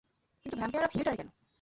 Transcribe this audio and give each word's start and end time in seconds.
কিন্তু 0.45 0.55
ভ্যাম্পায়াররা 0.57 0.91
থিয়েটারে 0.93 1.17
কেন? 1.17 1.29